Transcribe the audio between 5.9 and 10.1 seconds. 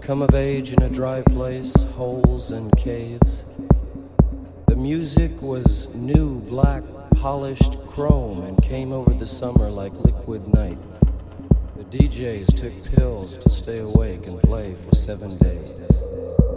new, black, polished chrome and came over the summer like